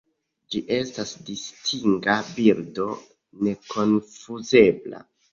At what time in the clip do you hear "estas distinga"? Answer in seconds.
0.75-2.15